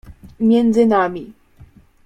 [0.39, 1.33] między nami.